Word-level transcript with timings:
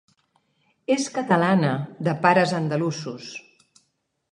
És 0.95 1.05
catalana, 1.17 1.75
de 2.09 2.17
pares 2.25 2.55
andalusos. 2.63 3.31